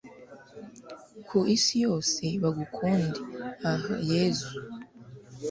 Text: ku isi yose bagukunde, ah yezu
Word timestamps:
ku 1.25 1.37
isi 1.55 1.75
yose 1.85 2.23
bagukunde, 2.43 3.19
ah 3.71 3.85
yezu 4.11 4.53